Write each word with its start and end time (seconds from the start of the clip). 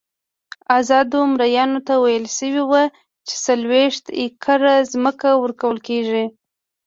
ازادو 0.79 1.19
مریانو 1.33 1.79
ته 1.87 1.93
ویل 2.03 2.25
شوي 2.37 2.63
وو 2.69 2.83
چې 3.27 3.35
څلوېښت 3.45 4.05
ایکره 4.21 4.75
ځمکه 4.91 5.29
ورکول 5.43 5.77
کېږي. 5.87 6.25